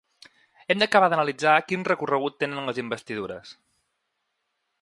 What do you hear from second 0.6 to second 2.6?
Hem d’acabar d’analitzar quin recorregut